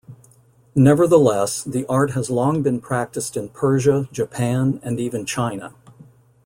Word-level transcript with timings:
Nevertheless, 0.73 1.63
the 1.63 1.85
art 1.85 2.13
has 2.13 2.31
long 2.31 2.63
been 2.63 2.81
practised 2.81 3.37
in 3.37 3.49
Persia, 3.49 4.09
Japan 4.11 4.79
and 4.81 4.99
even 4.99 5.27
China. 5.27 5.75